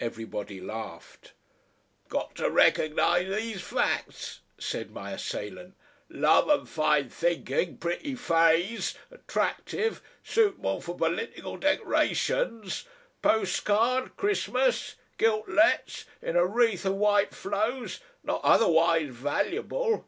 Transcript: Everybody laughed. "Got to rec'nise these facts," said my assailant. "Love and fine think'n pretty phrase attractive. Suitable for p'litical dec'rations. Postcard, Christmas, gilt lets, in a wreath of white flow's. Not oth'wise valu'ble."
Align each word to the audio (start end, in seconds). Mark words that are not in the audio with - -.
Everybody 0.00 0.60
laughed. 0.62 1.34
"Got 2.08 2.36
to 2.36 2.48
rec'nise 2.48 3.36
these 3.36 3.60
facts," 3.60 4.40
said 4.56 4.90
my 4.92 5.10
assailant. 5.12 5.74
"Love 6.08 6.48
and 6.48 6.66
fine 6.66 7.10
think'n 7.10 7.76
pretty 7.76 8.14
phrase 8.14 8.94
attractive. 9.10 10.00
Suitable 10.24 10.80
for 10.80 10.96
p'litical 10.96 11.58
dec'rations. 11.60 12.84
Postcard, 13.20 14.16
Christmas, 14.16 14.94
gilt 15.18 15.50
lets, 15.50 16.06
in 16.22 16.34
a 16.34 16.46
wreath 16.46 16.86
of 16.86 16.94
white 16.94 17.34
flow's. 17.34 18.00
Not 18.24 18.40
oth'wise 18.44 19.10
valu'ble." 19.10 20.06